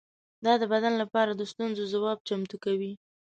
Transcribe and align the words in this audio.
دا 0.45 0.53
د 0.61 0.63
بدن 0.73 0.93
لپاره 1.01 1.31
د 1.35 1.41
ستونزو 1.51 1.83
ځواب 1.93 2.17
چمتو 2.27 2.55
کوي. 2.65 2.91